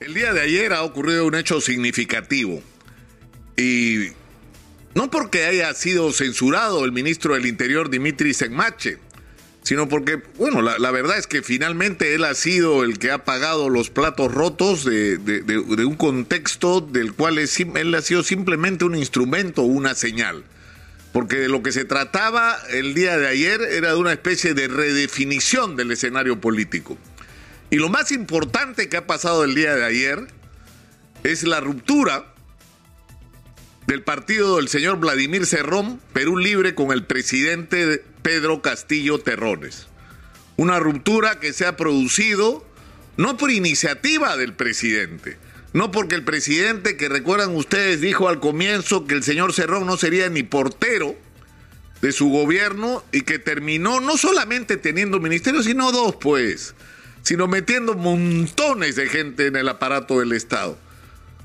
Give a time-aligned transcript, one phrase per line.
[0.00, 2.62] El día de ayer ha ocurrido un hecho significativo
[3.56, 4.10] y
[4.94, 8.98] no porque haya sido censurado el ministro del Interior Dimitri Senmache,
[9.64, 13.68] sino porque, bueno, la, verdad es que finalmente él ha sido el que ha pagado
[13.70, 19.96] los platos rotos de, un contexto del cual él ha sido simplemente un instrumento, una
[19.96, 20.44] señal.
[21.12, 24.68] Porque de lo que se trataba el día de ayer era de una especie de
[24.68, 26.96] redefinición del escenario político.
[27.70, 30.26] Y lo más importante que ha pasado el día de ayer
[31.22, 32.32] es la ruptura
[33.86, 39.86] del partido del señor Vladimir Cerrón, Perú Libre, con el presidente Pedro Castillo Terrones.
[40.56, 42.66] Una ruptura que se ha producido
[43.16, 45.38] no por iniciativa del presidente,
[45.72, 49.96] no porque el presidente, que recuerdan ustedes, dijo al comienzo que el señor Cerrón no
[49.96, 51.16] sería ni portero
[52.00, 56.74] de su gobierno y que terminó no solamente teniendo ministerios, sino dos, pues
[57.28, 60.78] sino metiendo montones de gente en el aparato del Estado.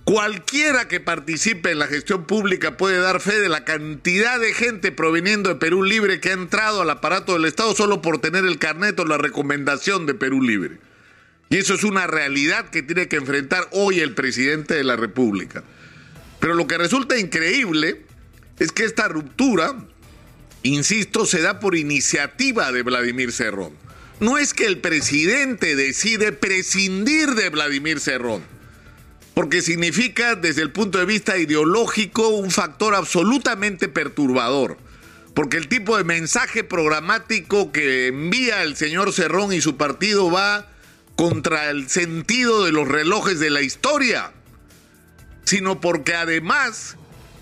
[0.06, 4.94] Cualquiera que participe en la gestión pública puede dar fe de la cantidad de gente
[4.94, 8.60] proveniendo de Perú Libre que ha entrado al aparato del Estado solo por tener el
[8.60, 10.78] carnet o la recomendación de Perú Libre.
[11.50, 15.66] Y eso es una realidad que tiene que enfrentar hoy el presidente de la República.
[16.40, 18.06] Pero lo que resulta increíble
[18.58, 19.76] es que esta ruptura,
[20.62, 23.84] insisto, se da por iniciativa de Vladimir Cerrón
[24.20, 28.44] no es que el presidente decide prescindir de Vladimir Cerrón,
[29.34, 34.78] porque significa desde el punto de vista ideológico un factor absolutamente perturbador,
[35.34, 40.70] porque el tipo de mensaje programático que envía el señor Cerrón y su partido va
[41.16, 44.32] contra el sentido de los relojes de la historia,
[45.44, 46.98] sino porque además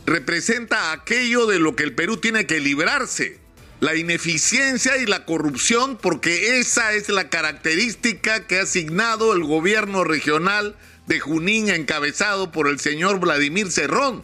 [0.06, 3.41] representa aquello de lo que el Perú tiene que librarse
[3.82, 10.04] la ineficiencia y la corrupción, porque esa es la característica que ha asignado el gobierno
[10.04, 10.76] regional
[11.08, 14.24] de Junín encabezado por el señor Vladimir Cerrón.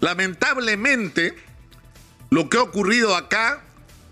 [0.00, 1.34] Lamentablemente,
[2.30, 3.62] lo que ha ocurrido acá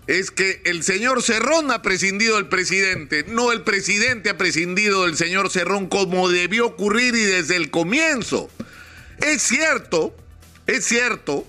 [0.05, 5.17] es que el señor Cerrón ha prescindido del presidente, no el presidente ha prescindido del
[5.17, 8.51] señor Cerrón como debió ocurrir y desde el comienzo.
[9.17, 10.15] Es cierto,
[10.67, 11.47] es cierto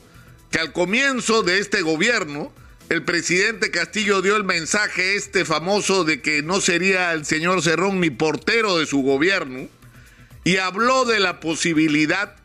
[0.57, 2.51] que al comienzo de este gobierno,
[2.89, 8.01] el presidente Castillo dio el mensaje este famoso de que no sería el señor Cerrón
[8.01, 9.69] ni portero de su gobierno
[10.45, 12.37] y habló de la posibilidad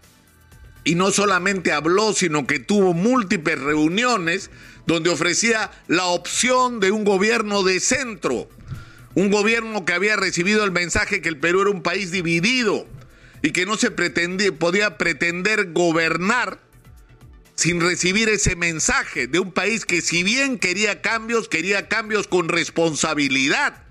[0.83, 4.51] y no solamente habló, sino que tuvo múltiples reuniones
[4.85, 8.49] donde ofrecía la opción de un gobierno de centro,
[9.15, 12.85] un gobierno que había recibido el mensaje que el Perú era un país dividido
[13.41, 16.59] y que no se pretendía, podía pretender gobernar
[17.61, 22.49] sin recibir ese mensaje de un país que si bien quería cambios, quería cambios con
[22.49, 23.83] responsabilidad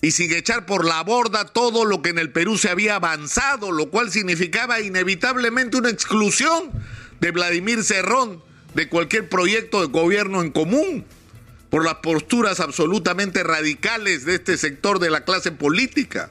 [0.00, 3.72] y sin echar por la borda todo lo que en el Perú se había avanzado,
[3.72, 6.70] lo cual significaba inevitablemente una exclusión
[7.20, 8.42] de Vladimir Cerrón
[8.74, 11.04] de cualquier proyecto de gobierno en común
[11.68, 16.30] por las posturas absolutamente radicales de este sector de la clase política.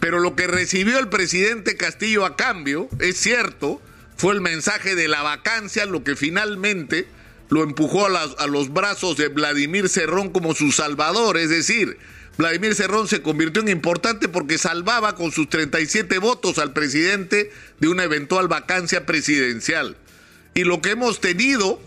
[0.00, 3.80] Pero lo que recibió el presidente Castillo a cambio, es cierto,
[4.16, 7.06] fue el mensaje de la vacancia lo que finalmente
[7.48, 11.36] lo empujó a, los brazos de Vladimir Cerrón como su salvador.
[11.36, 11.98] Es decir,
[12.38, 17.88] Vladimir Cerrón se convirtió en importante porque salvaba con sus 37 votos al presidente de
[17.88, 19.96] una eventual vacancia presidencial.
[20.54, 21.78] Y lo que hemos tenido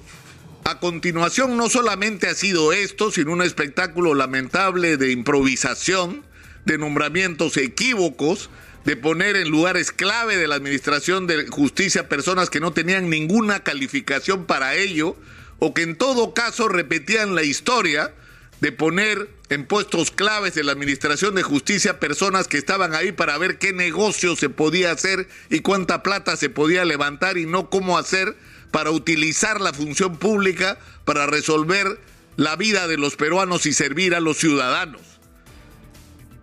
[0.66, 6.24] a continuación no solamente ha sido esto, sino un espectáculo lamentable de improvisación,
[6.66, 8.50] de nombramientos equívocos,
[8.86, 13.64] de poner en lugares clave de la administración de justicia personas que no tenían ninguna
[13.64, 15.16] calificación para ello,
[15.60, 18.14] o que en todo caso repetían la historia
[18.62, 23.38] de poner en puestos claves de la administración de justicia personas que estaban ahí para
[23.38, 27.98] ver qué negocio se podía hacer y cuánta plata se podía levantar y no cómo
[27.98, 28.36] hacer
[28.72, 32.00] para utilizar la función pública para resolver
[32.38, 35.15] la vida de los peruanos y servir a los ciudadanos.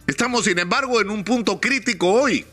[0.07, 2.44] Estamos, sin embargo, en un punto crítico hoy.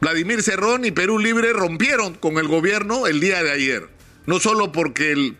[0.00, 3.88] Vladimir Cerrón y Perú Libre rompieron con el gobierno el día de ayer.
[4.26, 5.36] No solo porque el,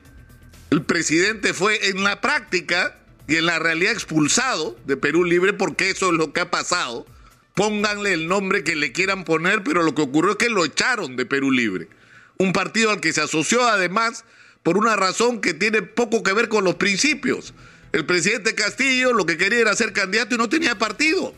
[0.70, 5.90] el presidente fue en la práctica y en la realidad expulsado de Perú Libre, porque
[5.90, 7.06] eso es lo que ha pasado.
[7.54, 11.16] Pónganle el nombre que le quieran poner, pero lo que ocurrió es que lo echaron
[11.16, 11.88] de Perú Libre.
[12.38, 14.24] Un partido al que se asoció además
[14.62, 17.54] por una razón que tiene poco que ver con los principios.
[17.92, 21.34] El presidente Castillo lo que quería era ser candidato y no tenía partido.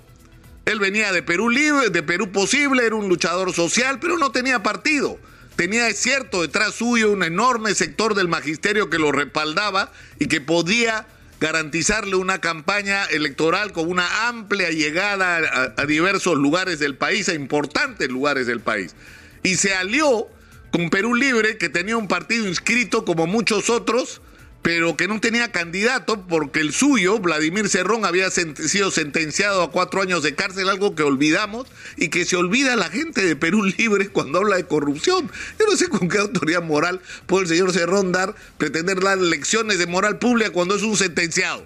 [0.65, 4.63] Él venía de Perú Libre, de Perú Posible, era un luchador social, pero no tenía
[4.63, 5.19] partido.
[5.57, 10.41] Tenía, es cierto, detrás suyo un enorme sector del magisterio que lo respaldaba y que
[10.41, 11.07] podía
[11.41, 18.09] garantizarle una campaña electoral con una amplia llegada a, diversos lugares del país, a importantes
[18.09, 18.95] lugares del país.
[19.43, 20.29] Y se alió
[20.71, 24.21] con Perú Libre, que tenía un partido inscrito como muchos otros,
[24.63, 30.03] pero que no tenía candidato porque el suyo, Vladimir Cerrón, había sido sentenciado a cuatro
[30.03, 34.09] años de cárcel, algo que olvidamos y que se olvida la gente de Perú Libre
[34.09, 35.31] cuando habla de corrupción.
[35.59, 39.79] Yo no sé con qué autoridad moral puede el señor Cerrón dar, pretender dar lecciones
[39.79, 41.65] de moral pública cuando es un sentenciado.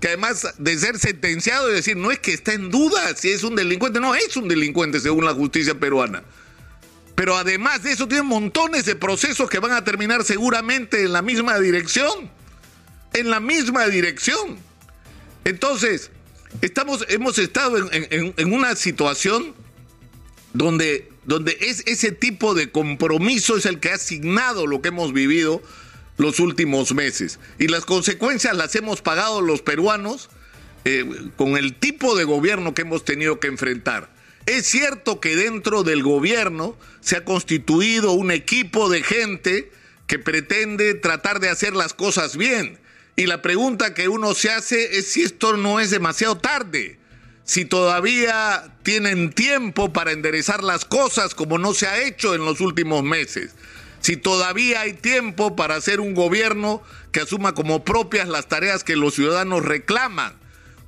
[0.00, 3.42] Que además de ser sentenciado y decir, no es que está en duda si es
[3.42, 6.24] un delincuente, no es un delincuente según la justicia peruana.
[7.14, 11.22] Pero además de eso, tienen montones de procesos que van a terminar seguramente en la
[11.22, 12.30] misma dirección.
[13.12, 14.58] En la misma dirección.
[15.44, 16.10] Entonces,
[16.60, 19.54] estamos, hemos estado en, una situación
[20.52, 25.12] donde, donde es ese tipo de compromiso es el que ha asignado lo que hemos
[25.12, 25.62] vivido
[26.16, 27.38] los últimos meses.
[27.58, 30.30] Y las consecuencias las hemos pagado los peruanos
[30.84, 31.04] eh,
[31.36, 34.13] con el tipo de gobierno que hemos tenido que enfrentar.
[34.46, 39.72] Es cierto que dentro del gobierno se ha constituido un equipo de gente
[40.06, 42.78] que pretende tratar de hacer las cosas bien.
[43.16, 46.98] Y la pregunta que uno se hace es si esto no es demasiado tarde,
[47.44, 52.60] si todavía tienen tiempo para enderezar las cosas como no se ha hecho en los
[52.60, 53.54] últimos meses,
[54.00, 56.82] si todavía hay tiempo para hacer un gobierno
[57.12, 60.43] que asuma como propias las tareas que los ciudadanos reclaman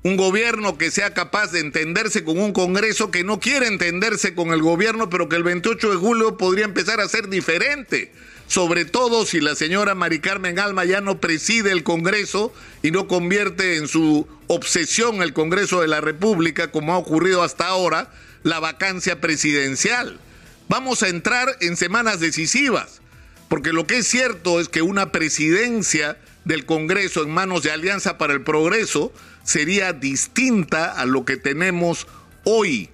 [0.06, 4.52] un gobierno que sea capaz de entenderse con un Congreso que no quiere entenderse con
[4.52, 8.12] el gobierno, pero que el 28 de julio podría empezar a ser diferente.
[8.46, 12.54] Sobre todo si la señora Mari Carmen Alma ya no preside el Congreso
[12.84, 17.66] y no convierte en su obsesión el Congreso de la República, como ha ocurrido hasta
[17.66, 18.12] ahora,
[18.44, 20.20] la vacancia presidencial.
[20.68, 23.00] Vamos a entrar en semanas decisivas,
[23.48, 28.18] porque lo que es cierto es que una presidencia del Congreso en manos de Alianza
[28.18, 29.12] para el Progreso
[29.42, 32.06] sería distinta a lo que tenemos
[32.44, 32.88] hoy.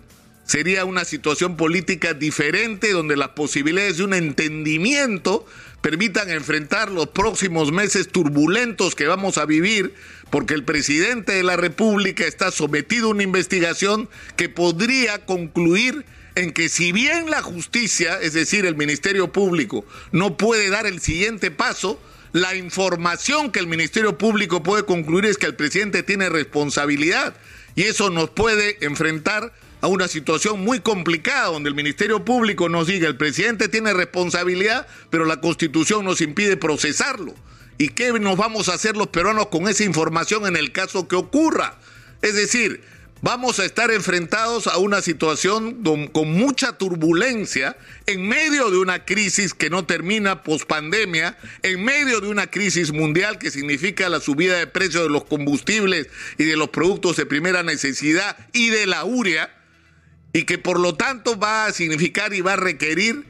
[0.44, 5.46] Sería una situación política diferente donde las posibilidades de un entendimiento
[5.82, 9.94] permitan enfrentar los próximos meses turbulentos que vamos a vivir,
[10.31, 16.06] porque el presidente de la República está sometido a una investigación que podría concluir
[16.37, 21.00] en que si bien la justicia, es decir, el Ministerio Público, no puede dar el
[21.00, 22.00] siguiente paso,
[22.32, 27.34] la información que el Ministerio Público puede concluir es que el presidente tiene responsabilidad
[27.75, 29.52] y eso nos puede enfrentar
[29.82, 34.87] a una situación muy complicada donde el Ministerio Público nos diga el presidente tiene responsabilidad,
[35.11, 37.34] pero la Constitución nos impide procesarlo.
[37.79, 41.17] ¿Y qué nos vamos a hacer los peruanos con esa información en el caso que
[41.17, 41.78] ocurra?
[42.23, 42.82] Es decir,
[43.22, 45.82] vamos a estar enfrentados a una situación
[46.12, 47.76] con mucha turbulencia
[48.06, 53.38] en medio de una crisis que no termina pospandemia, en medio de una crisis mundial
[53.38, 57.62] que significa la subida de precios de los combustibles y de los productos de primera
[57.62, 59.56] necesidad y de la urea,
[60.32, 63.25] y que por lo tanto va a significar y va a requerir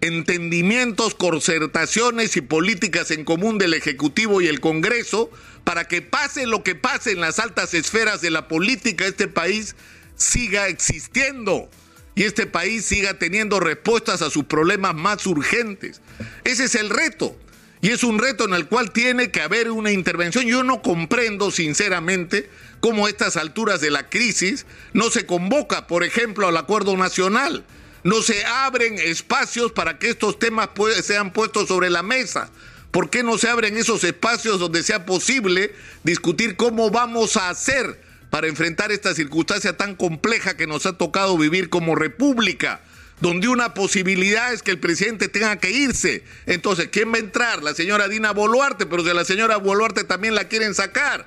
[0.00, 5.30] entendimientos, concertaciones y políticas en común del Ejecutivo y el Congreso
[5.64, 9.74] para que pase lo que pase en las altas esferas de la política, este país
[10.16, 11.68] siga existiendo
[12.14, 16.00] y este país siga teniendo respuestas a sus problemas más urgentes.
[16.44, 17.36] Ese es el reto.
[17.82, 20.46] Y es un reto en el cual tiene que haber una intervención.
[20.46, 22.48] Yo no comprendo, sinceramente,
[22.80, 24.64] cómo a estas alturas de la crisis
[24.94, 27.64] no se convoca, por ejemplo, al acuerdo nacional
[28.06, 30.68] no se abren espacios para que estos temas
[31.02, 32.50] sean puestos sobre la mesa.
[32.92, 38.00] ¿Por qué no se abren esos espacios donde sea posible discutir cómo vamos a hacer
[38.30, 42.80] para enfrentar esta circunstancia tan compleja que nos ha tocado vivir como república?
[43.20, 46.22] Donde una posibilidad es que el presidente tenga que irse.
[46.46, 47.64] Entonces, ¿quién va a entrar?
[47.64, 51.26] La señora Dina Boluarte, pero si la señora Boluarte también la quieren sacar.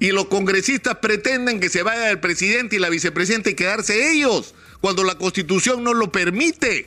[0.00, 4.54] Y los congresistas pretenden que se vaya el presidente y la vicepresidenta y quedarse ellos
[4.80, 6.86] cuando la constitución no lo permite.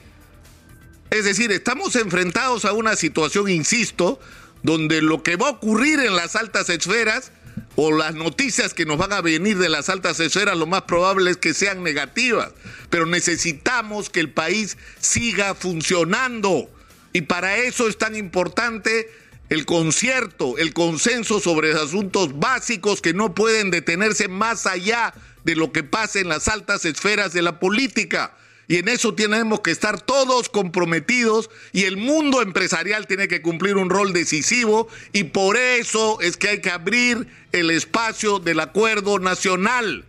[1.10, 4.20] Es decir, estamos enfrentados a una situación, insisto,
[4.62, 7.32] donde lo que va a ocurrir en las altas esferas
[7.76, 11.32] o las noticias que nos van a venir de las altas esferas, lo más probable
[11.32, 12.52] es que sean negativas.
[12.90, 16.70] Pero necesitamos que el país siga funcionando.
[17.14, 19.10] Y para eso es tan importante
[19.50, 25.14] el concierto, el consenso sobre asuntos básicos que no pueden detenerse más allá
[25.44, 28.36] de lo que pasa en las altas esferas de la política.
[28.68, 33.78] Y en eso tenemos que estar todos comprometidos y el mundo empresarial tiene que cumplir
[33.78, 39.20] un rol decisivo y por eso es que hay que abrir el espacio del acuerdo
[39.20, 40.04] nacional.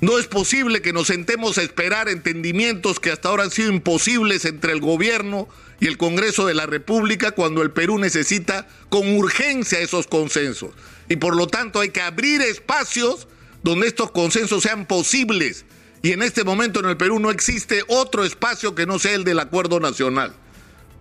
[0.00, 4.44] No es posible que nos sentemos a esperar entendimientos que hasta ahora han sido imposibles
[4.44, 5.48] entre el gobierno
[5.80, 10.72] y el Congreso de la República cuando el Perú necesita con urgencia esos consensos.
[11.08, 13.26] Y por lo tanto hay que abrir espacios
[13.62, 15.64] donde estos consensos sean posibles.
[16.02, 19.24] Y en este momento en el Perú no existe otro espacio que no sea el
[19.24, 20.34] del acuerdo nacional.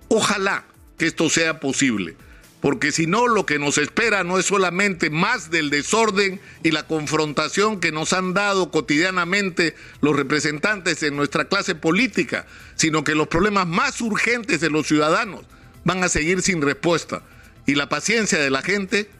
[0.07, 0.65] Ojalá
[0.97, 2.15] que esto sea posible,
[2.65, 6.87] porque si no lo que nos espera no es solamente más del desorden y la
[6.87, 13.27] confrontación que nos han dado cotidianamente los representantes de nuestra clase política, sino que los
[13.27, 15.45] problemas más urgentes de los ciudadanos
[15.83, 17.21] van a seguir sin respuesta.
[17.67, 19.11] Y la paciencia de la gente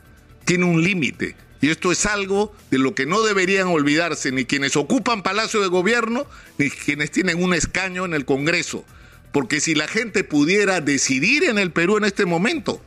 [0.44, 1.36] tiene un límite.
[1.62, 5.68] Y esto es algo de lo que no deberían olvidarse ni quienes ocupan Palacio de
[5.68, 6.26] Gobierno
[6.58, 8.86] ni quienes tienen un escaño en el Congreso.
[9.32, 12.82] Porque si la gente pudiera decidir en el Perú en este momento,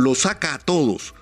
[0.00, 1.14] lo saca a todos.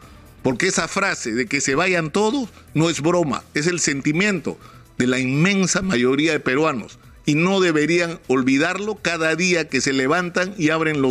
[0.42, 4.58] Porque esa frase de que se vayan todos no es broma, es el sentimiento
[4.96, 6.98] de la inmensa mayoría de peruanos.
[7.26, 11.06] Y no deberían olvidarlo cada día que se levantan y abren los